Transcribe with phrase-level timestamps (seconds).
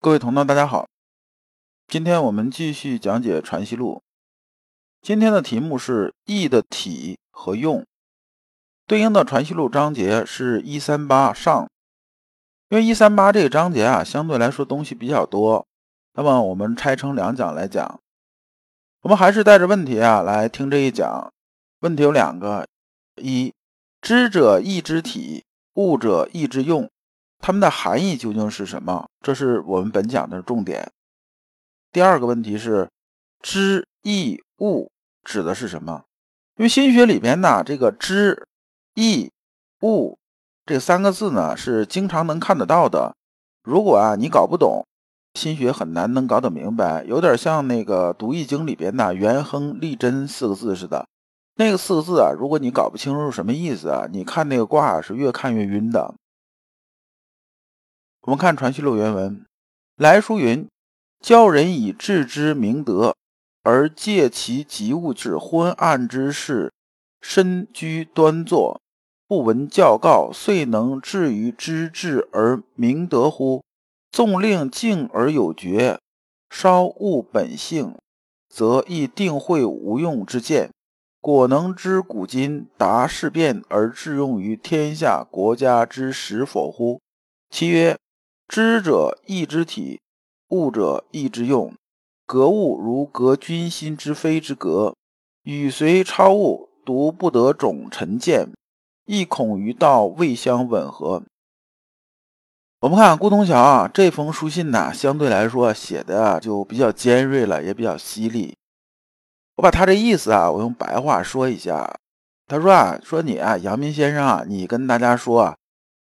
[0.00, 0.88] 各位同道，大家好，
[1.88, 3.96] 今天我们继续讲解《传习录》。
[5.02, 7.84] 今天的题目是义的体和用，
[8.86, 11.68] 对应的《传习录》章节是一三八上。
[12.68, 15.66] 因为一三八这个章节啊，相对来说东西比较多，
[16.12, 18.00] 那么我们拆成两讲来讲。
[19.00, 21.32] 我们还是带着问题啊来听这一讲。
[21.80, 22.68] 问题有两个：
[23.16, 23.52] 一，
[24.00, 25.44] 知者义之体，
[25.74, 26.88] 悟者义之用。
[27.38, 29.08] 它们的含义究竟是什么？
[29.20, 30.90] 这是我们本讲的重点。
[31.92, 32.88] 第二个问题是，
[33.40, 34.90] 知、义、悟
[35.24, 36.02] 指的是什么？
[36.56, 38.46] 因为心学里边呢，这个知、
[38.94, 39.30] 义、
[39.82, 40.18] 悟
[40.66, 43.14] 这三个字呢，是经常能看得到的。
[43.62, 44.84] 如果啊你搞不懂，
[45.34, 51.06] 心学很难能搞得明白，有点像那个读易经里边的“元亨利贞”四个字似的。
[51.54, 56.14] 那个四个字啊，如果你搞不清楚什么意思啊，你看那个卦是越看越晕的。
[58.28, 59.42] 我们看《传习录》原文，
[59.96, 60.68] 来书云
[61.18, 63.16] ：“教人以致之明德，
[63.62, 66.70] 而借其及物之昏暗之事，
[67.22, 68.78] 身居端坐，
[69.26, 73.64] 不闻教告，遂能至于知至而明德乎？
[74.12, 75.98] 纵令静而有觉，
[76.50, 77.96] 稍悟本性，
[78.50, 80.68] 则亦定会无用之见。
[81.22, 87.00] 果能知古今，达事变而致用于天下国家之实否乎？”
[87.48, 87.96] 其曰。
[88.48, 90.00] 知者义之体，
[90.48, 91.74] 悟者义之用。
[92.24, 94.94] 格物如格君心之非之格，
[95.42, 98.48] 与随超物，独不得种臣见，
[99.04, 101.22] 亦恐于道未相吻合。
[102.80, 108.56] 我们看顾通桥啊，这封书信呢，相对来说写的就比较尖锐了，也比较犀利。
[109.56, 111.98] 我把他这意思啊，我用白话说一下。
[112.46, 115.57] 他说啊，说你啊，阳明先生啊，你跟大家说啊。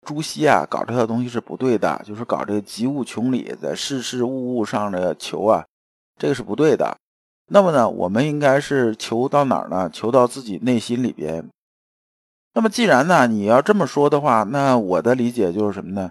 [0.04, 5.64] 朱熹啊，搞这套东西是不对的，就是搞这个及物穷理，在事事物物上的求啊，
[6.18, 6.96] 这个是不对的。
[7.48, 9.90] 那么呢，我们应该是求到哪儿呢？
[9.92, 11.48] 求到自己内心里边。
[12.54, 16.10] 那么既然呢，你要这么说的话，那我的理解就是什么呢？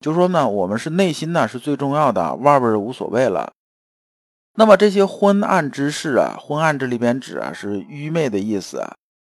[0.00, 3.52] 就说呢，我们是内心呢是最重要的，外边无所谓了。
[4.54, 8.84] 那么这些昏暗之事啊，昏暗这里边指啊是愚昧的意思，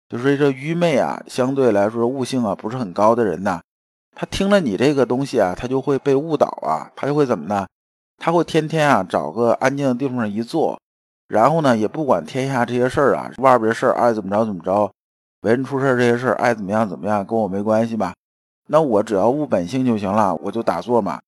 [0.09, 3.63] 就是这愚昧啊，相对来说悟性啊不是很高的人呐。
[4.19, 7.67] 他听了你这个东西啊，他就会被误导啊，他就会怎么呢？
[8.17, 10.81] 他会天天啊找个安静的地方一坐，
[11.29, 14.91] 然后呢也不管天下这些事儿啊，外边的事儿爱怎么着怎么着，
[15.43, 18.15] 为人处事这些事儿爱怎么样怎么样，跟我没关系吧？
[18.69, 21.21] 那我只要悟本性就行了，我就打坐嘛。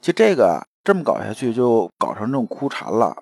[0.00, 3.16] 其实这个这么搞下去，就搞成这种枯禅了。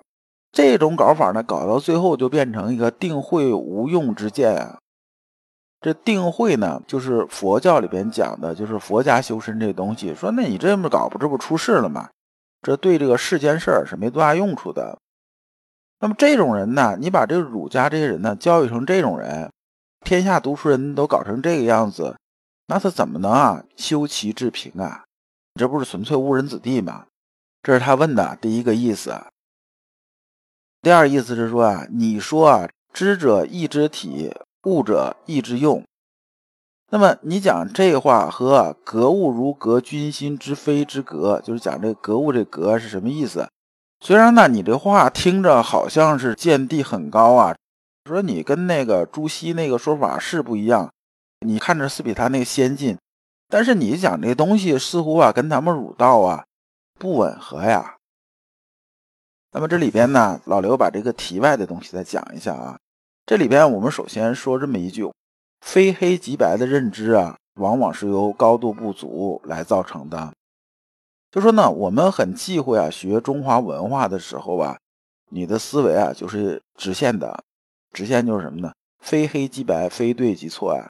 [0.51, 4.79] 这种搞法呢，搞到最后就变成一个定慧无用之见啊。
[5.81, 10.13] 这定慧呢，就是佛教里边讲的，就是佛家修身这东西。
[10.13, 12.07] 说，那你这么搞，不这不出事了吗？
[12.61, 14.99] 这对这个世间事儿是没多大用处的。
[15.99, 19.51] 那么这种人呢，你把这个儒家这些人呢教育成这种人，
[20.05, 22.15] 天下读书人都搞成这个样子，
[22.67, 25.03] 那他怎么能啊修齐治平啊？
[25.55, 27.07] 你这不是纯粹误人子弟吗？
[27.63, 29.19] 这是他问的第一个意思。
[30.83, 34.31] 第二意思是说啊，你说啊，知者亦知体。
[34.63, 35.83] 物者意之用，
[36.91, 43.49] 那么你讲这话和格物如格君心之非之格，就是讲这格物这格是什么意思？
[43.99, 47.55] 虽然呢，你这话听着好像是见地很高啊，
[48.05, 50.91] 说你跟那个朱熹那个说法是不一样，
[51.39, 52.97] 你看着是比他那个先进，
[53.47, 56.45] 但是你讲这东西似乎啊跟咱们儒道啊
[56.99, 57.95] 不吻合呀。
[59.51, 62.77] 那么这里边呢，老刘把这个题外的东西再讲一下啊。
[63.31, 65.09] 这里边我们首先说这么一句：
[65.61, 70.33] 非黑即白的认知啊，往往是由高度不足来造成的。
[71.31, 74.77] 就说呢，我们很忌讳啊，学中华文化的时候啊，
[75.29, 77.41] 你的思维啊就是直线的，
[77.93, 78.73] 直线就是什么呢？
[78.99, 80.89] 非黑即白，非对即错啊。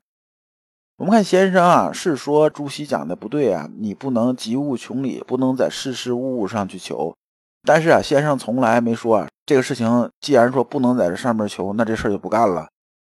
[0.98, 7.16] 我们看先生啊，是说朱熹讲的不对啊，你不能及物穷理，不能在事事物物上去求。
[7.64, 12.68] 但是啊，先生从来没说啊，这个事情既然说不能在这上面求，那这事儿就不干了。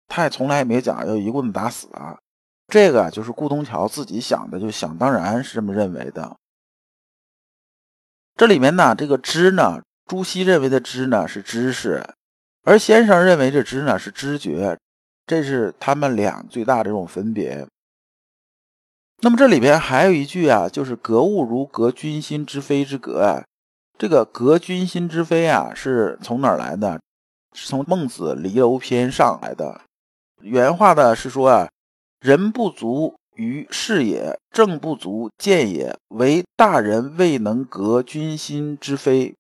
[0.07, 2.17] 他也从来没讲要一棍子打死啊。
[2.67, 6.37] 这个就是顾东桥自己想的，就想当然是这么认为的。
[8.35, 12.03] 这里面呢，这个知呢，朱熹认为的知呢是知识，
[12.63, 14.77] 而先生认为这知呢是知觉，
[15.25, 17.65] 这是他们俩最大的这种分别。
[19.21, 23.43] 那么这里边还有一句啊，就是“格物如格君心之非之格”啊。
[24.01, 26.99] 这个“革君心之非”啊，是从哪儿来的？
[27.53, 29.79] 是从《孟子离楼篇》上来的。
[30.41, 31.69] 原话的是说啊，
[32.19, 39.35] 人不足于事也，政不足见也，唯大人未能革君心之非。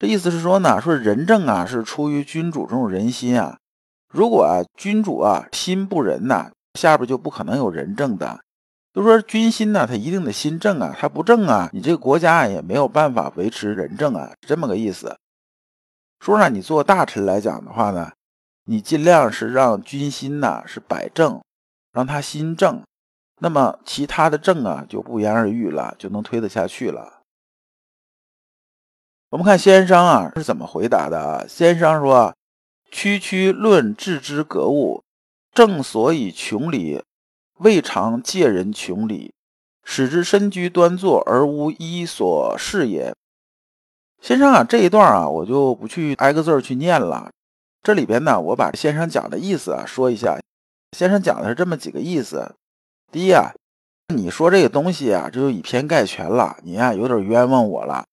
[0.00, 3.58] 这意思是说呢，说仁政啊是出于君主这种人心啊。
[4.12, 8.40] 如果啊君主啊心不仁呐，下边就不可能有仁政的。
[8.92, 15.16] 就说君心呢，他一定得心正啊，他不正啊，你这个国家也没有办法维持仁政啊，这么个意思。
[16.20, 18.12] 说呢，你做大臣来讲的话呢，
[18.66, 21.42] 你尽量是让君心呐是摆正，
[21.92, 22.82] 让他心正，
[23.40, 27.22] 那么其他的政啊就不言而喻了，就能推得下去了。
[29.30, 31.46] 我们看先生啊是怎么回答的啊？
[31.48, 32.36] 先生说
[32.92, 35.02] ：“区区论治之格物，
[35.54, 37.02] 正所以穷理。”
[37.62, 39.32] 未尝借人穷理，
[39.84, 43.14] 使之身居端坐而无一所事也。
[44.20, 47.30] 先生啊，这一段啊，我就不去挨个字去念了。
[47.82, 50.38] 这里边呢，我把先生讲的意思啊说一下。
[50.96, 52.54] 先生讲的是这么几个意思：
[53.10, 53.52] 第一啊，
[54.14, 58.04] 你说这个东西啊，这就以偏概全了，你呀有点冤枉我了。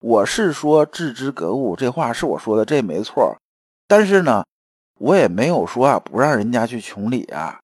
[0.00, 3.36] 我是说置之格物，这话是我说的，这没错。
[3.86, 4.44] 但是呢，
[4.98, 7.60] 我也没有说啊不让人家去穷理啊。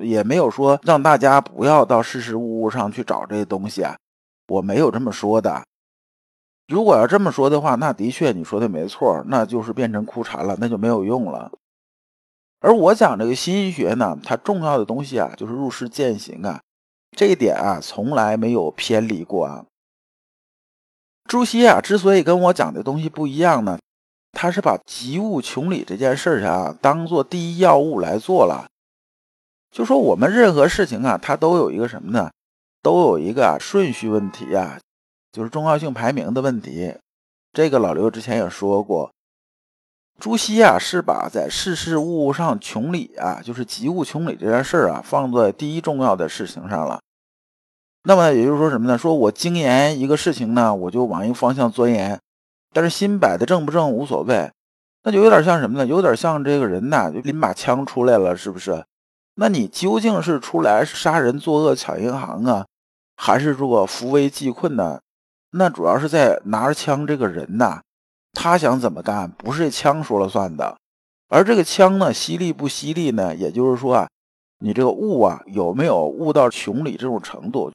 [0.00, 3.96] 也没有说让大家不要到事事物物上去找这些东西啊，
[4.48, 5.64] 我没有这么说的。
[6.68, 11.50] 如果要这么说的话，那的确你说的没错，那就是变成枯禅了，那就没有用了。
[12.60, 16.60] 而我讲这个心学呢，它重要的东西啊，就是入世践行啊，
[17.16, 19.66] 这一点啊，从来没有偏离过啊。
[21.28, 23.78] 朱熹啊，之所以跟我讲的东西不一样呢，
[24.30, 28.68] 他是把急物穷理这件事儿啊，当做第一要务来做了。
[29.72, 32.30] 就说我们任何事情啊，它都有一个什么呢？
[32.82, 34.78] 都有一个顺序问题啊，
[35.32, 36.94] 就是重要性排名的问题。
[37.54, 39.10] 这个老刘之前也说过，
[40.20, 47.00] 朱熹啊是把在事事物物上穷理啊，就是急物穷理这件事儿啊，放在第一重要的事情上了。
[48.04, 48.98] 那么也就是说什么呢？
[48.98, 52.20] 说我精研一个事情呢，我就往一个方向钻研，
[52.74, 54.50] 但是心摆的正不正无所谓，
[55.04, 55.86] 那就有点像什么呢？
[55.86, 58.84] 有点像这个人呐，就拎把枪出来了，是不是？
[59.34, 62.66] 那你究竟是出来杀人作恶抢银行啊，
[63.16, 65.00] 还是说扶危济困呢？
[65.52, 67.80] 那主要是在拿着枪这个人呐，
[68.32, 70.76] 他想怎么干，不是枪说了算的。
[71.28, 73.34] 而这个枪呢，犀利不犀利呢？
[73.34, 74.08] 也就是说啊，
[74.58, 77.72] 你这个悟啊，有没有悟到穷理这种程度？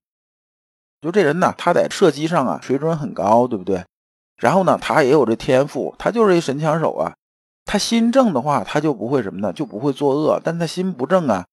[1.02, 3.84] 就这人呢，他在射击上啊，水准很高，对不对？
[4.36, 7.16] 然后呢，他也有这天赋，他就是一神枪手啊。
[7.68, 9.54] 他心正的话，他就不会什么呢？
[9.54, 10.42] 就不会作恶。
[10.44, 11.46] 但他心不正啊，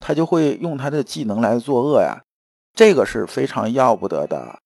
[0.00, 2.20] 他就会用他的技能来作恶呀。
[2.74, 4.58] 这个是非常要不得的。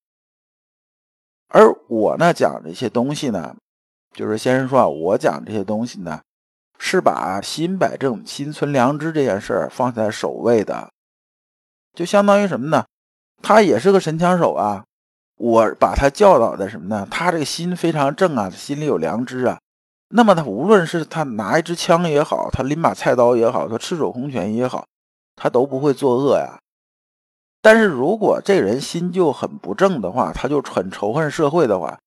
[1.49, 3.55] 而我呢讲这些东西呢，
[4.13, 6.21] 就是先生说啊，我讲这些东西呢，
[6.79, 10.91] 是把心摆正、心存良知这件事儿放在首位的。
[11.93, 12.85] 就相当于什么呢？
[13.43, 14.85] 他也是个神枪手啊。
[15.37, 17.07] 我把他教导的什么呢？
[17.11, 19.59] 他这个心非常正啊，心里有良知啊。
[20.09, 24.87] 那么他无论是他拿一支枪也好，他拎把菜刀也好，他赤手空拳也好，
[25.35, 26.59] 他都不会作恶呀。
[27.61, 31.99] 但是如果这人心就很不正的话，他就很仇恨社会的话，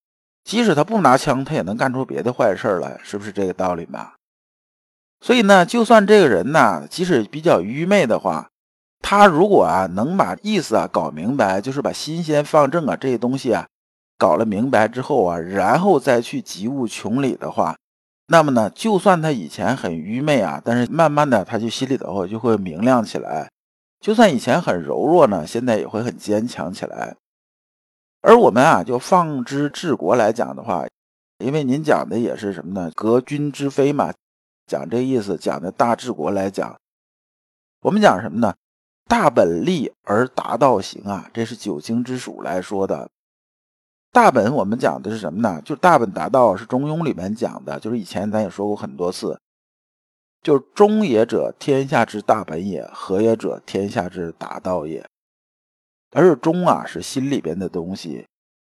[0.44, 4.14] 即使他不拿枪，他也能干出别的坏事来，是不是这个道理吧？
[5.20, 8.48] 所以呢，就算这个人呢，即使比较愚昧的话，
[9.02, 13.66] 他如果啊能把意思啊搞明白，就是把心先放正啊这些东西啊
[14.16, 17.76] 搞了明白之后啊，然后再去及物穷理的话。
[18.30, 23.50] 那么呢，就算他以前很愚昧啊，但是慢慢的他就心里头就会明亮起来。
[24.00, 27.16] 就算以前很柔弱呢，现在也会很坚强起来。
[28.20, 30.86] 而我们啊，就放之治国来讲的话，
[31.38, 32.92] 因为您讲的也是什么呢？
[32.94, 34.12] 革君之非嘛，
[34.66, 36.78] 讲这意思，讲的大治国来讲，
[37.80, 38.54] 我们讲什么呢？
[39.08, 43.08] 大本立而达道行啊，这是九经之属来说的。
[44.10, 45.60] 大本我们讲的是什么呢？
[45.64, 49.38] 就大本达道是《中庸》里面讲的，就是以前咱也说过很多次，
[50.42, 55.04] 就是中也者，天下之大本也；和也者，天下之达道也。
[56.12, 58.26] 而中啊是心里边的东西，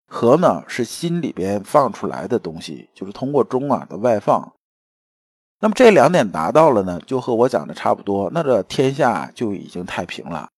[0.09, 4.53] 和呢是心里边放出来的东西，就是通过中啊的外放。
[5.61, 10.49] 那么这两点达到了呢，就和我讲的差不多，那这天下就已经太平了。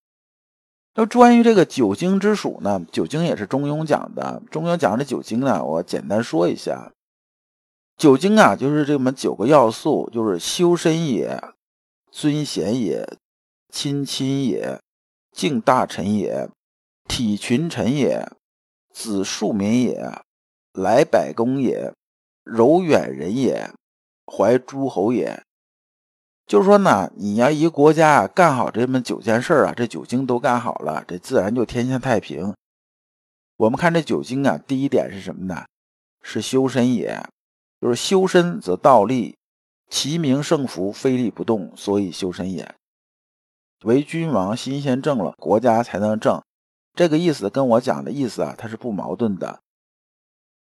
[0.95, 4.43] 那关于这个九经之属呢，九经也是中庸讲的。
[4.51, 6.93] 中庸讲的九经呢，我简单说一下。
[7.97, 11.41] 九经啊，就是这么九个要素，就是修身也、
[12.11, 13.07] 尊贤也、
[13.69, 14.81] 亲亲也、
[15.31, 16.49] 敬大臣也、
[17.07, 18.29] 体群臣也、
[18.93, 20.03] 子庶民也、
[20.73, 21.93] 来百公也、
[22.43, 23.71] 柔远人也、
[24.27, 25.43] 怀诸侯也。
[26.51, 32.53] 就是说呢，你要一个国家干好这么九件事啊，这九经都干好了，这自然就天下太平。
[33.57, 35.65] 我们看这九经啊，第一点是什么呢？
[36.23, 37.25] 是修身也，
[37.81, 39.37] 就是修身则道立，
[39.89, 42.75] 其名胜福，非立不动，所以修身也。
[43.85, 46.43] 为君王心先正了，国家才能正。
[46.97, 49.61] 这个意思跟我讲的意思啊，它是不矛盾的。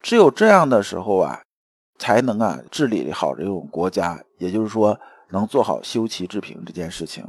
[0.00, 1.42] 只有这样的时候啊，
[1.96, 4.98] 才能啊治理好这种国家，也就是说。
[5.30, 7.26] 能做好修齐治平这件事情，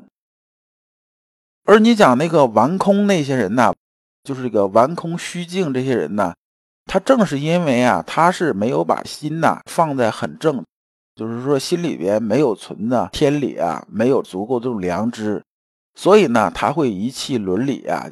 [1.65, 3.73] 而你讲那个玩空那些人呢，
[4.23, 6.33] 就是这个玩空虚静这些人呢，
[6.85, 10.63] 他正是因为啊，他是没有把心呐放在很正，
[11.15, 15.43] 就是说心里边没有存的天理啊，没有足够这种良知，
[15.95, 18.09] 所以呢，他会遗弃伦理啊。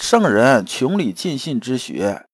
[0.00, 2.24] 圣人穷理尽信之学，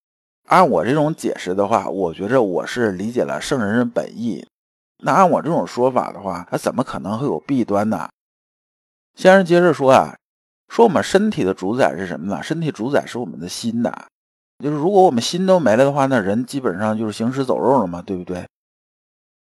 [0.47, 4.47] 按我这种解释的话，我觉着我是理解了圣人的本意。
[5.01, 8.09] 那按我这种说法的话，它怎么可能会有弊端呢？
[9.15, 10.17] 先生接着说啊，
[10.69, 12.43] 说我们身体的主宰是什么呢？
[12.43, 14.07] 身体主宰是我们的心呐。
[14.59, 18.45] 就是如果我们心都没了的话，那人基本上就是行尸走肉了嘛，对不对？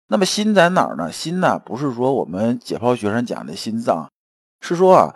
[0.09, 1.11] 那么心在哪儿呢？
[1.11, 4.11] 心呢，不是说我们解剖学上讲的心脏，
[4.61, 5.15] 是说啊，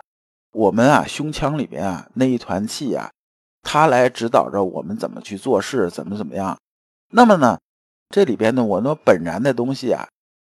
[0.53, 3.11] 我们啊胸腔里边啊那一团气啊，
[3.61, 6.57] 它来指导着我们怎么去做事，怎么怎么样。
[7.11, 7.59] 那么呢，
[8.09, 10.07] 这里边呢，我那本然的东西啊。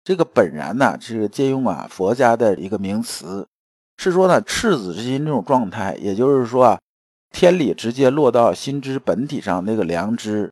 [0.06, 3.44] 这个本然呢，是借用啊佛家的一个名词，
[3.96, 6.78] 是说呢赤子之心这种状态，也就是说啊
[7.32, 10.48] 天理直接落到心之本体上那个良知。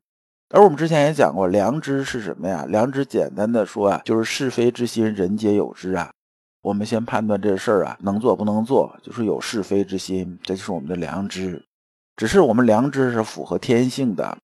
[0.50, 2.66] 而我们之前也讲过，良知是什么呀？
[2.68, 6.10] 良知简单的说啊，就是是非之心，人皆有之啊。
[6.62, 11.64] 我们先判断这事儿啊能做不能做，就是有是非之心，这就是我们的良知。
[12.16, 14.36] 只是我们良知是符合天性的，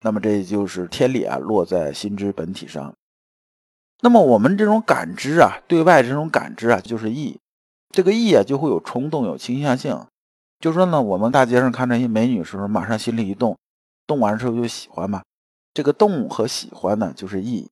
[0.00, 2.94] 那么这就是天理啊落在心之本体上。
[4.04, 7.40] 那么我们这种感知啊，对外这种感知啊，就是意，
[7.88, 9.98] 这个意啊就会有冲动、有倾向性。
[10.60, 13.56] 就说呢，我们大街上看着一美女时候，马上心里一动，
[14.06, 15.22] 动完之后就喜欢嘛。
[15.72, 17.66] 这个动和喜欢呢，就是意。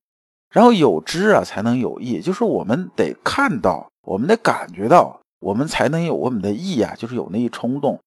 [0.49, 7.99] 然后有知啊，才能有意，就是我们得看到，我们得感觉到，我们才能有我们的意啊，就是有那一冲动。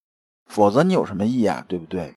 [0.51, 2.13] 否则你有什么意啊，对不对？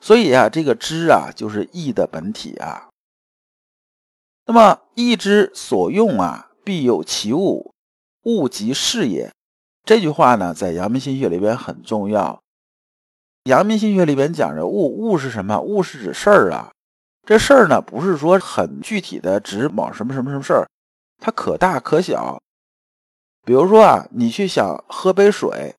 [0.00, 2.88] 所以啊，这个知啊，就是意的本体啊。
[4.46, 7.72] 那么，意之所用啊，必有其物，
[8.24, 9.32] 物即事也。
[9.84, 12.42] 这句话呢，在阳明心学里边很重要。
[13.44, 15.60] 阳明心学里边讲着物，物是什么？
[15.60, 16.70] 物是指事儿啊。
[17.26, 20.68] 这事儿呢，不是说很具体的指某什么什么什么事儿，
[21.22, 22.38] 它可大可小。
[23.46, 25.74] 比如说啊，你去想喝杯水，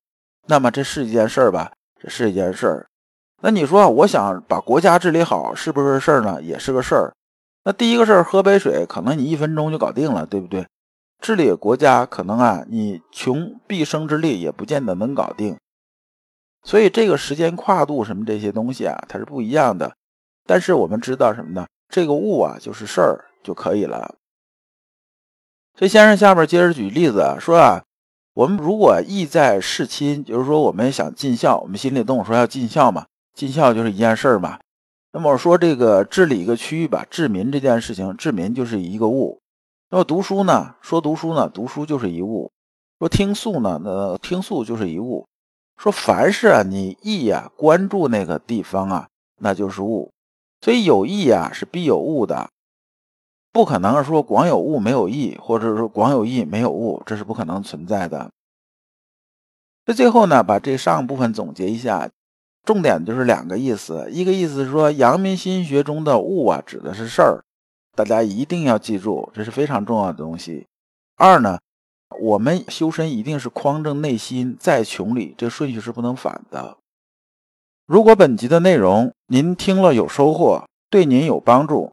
[0.46, 1.72] 那么这是一件事儿吧？
[2.00, 2.86] 这是一件事儿。
[3.42, 6.42] 那你说我想把国家治理好，是不是事儿呢？
[6.42, 7.12] 也是个事儿。
[7.66, 10.68] 那第一个事儿，喝杯水，可能你一分钟就搞定了，对不对？
[11.20, 15.56] 治理国家，可能啊，你穷毕生之力也不见得能搞定。
[16.62, 19.96] 所以这个时间跨度什么这些东西啊，它是不一样的。
[20.46, 21.66] 但是我们知道什么呢？
[21.88, 24.14] 这个物啊，就是事儿就可以了。
[25.76, 27.82] 所以先生下边接着举例子啊，说啊，
[28.34, 34.60] 我们如果意在事亲，就是说我们想尽孝，我们心里动说要尽孝嘛，尽孝就是一件事儿嘛。
[35.16, 39.40] 那么说这个治理一个区域吧，治民这件事情，治民就是一个物。
[39.88, 40.74] 那么读书呢？
[40.82, 42.52] 说读书呢，读书就是一物。
[42.98, 45.26] 说听诉呢，那听诉就是一物。
[45.78, 49.08] 说凡是啊，你意呀关注那个地方啊，
[49.38, 50.12] 那就是物。
[50.60, 52.50] 所以有意啊是必有物的，
[53.50, 58.30] 不可能说光有物没有意，或者说光有意没有物，这是不可能存在的。
[59.86, 62.10] 那最后呢，把这上部分总结一下。
[62.66, 67.44] 重点就是两个意思，一个意思是说阳明心学中的物啊，指的是事儿，
[67.94, 70.66] 大家一定要记住，这是非常重要的东西。
[71.16, 71.60] 二呢，
[72.20, 76.76] 我们修身一定是匡正内心，在穷理，这顺序是不能反的。
[77.86, 81.92] 如果本集的内容您听了有收获，对您有帮助，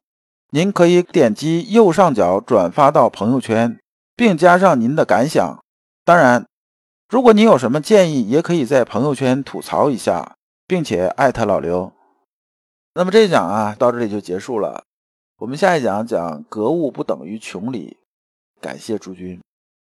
[0.50, 3.78] 您可以点击右上角转发到朋友圈，
[4.16, 5.62] 并加上您的感想。
[6.04, 6.44] 当然，
[7.08, 10.33] 如果您有什么建议，也可以在朋友圈吐槽一下。
[10.66, 11.92] 并且艾特老刘。
[12.94, 14.84] 那么这一讲啊，到这里就结束了。
[15.38, 17.98] 我们下一讲讲格物不等于穷理。
[18.60, 19.40] 感谢诸君。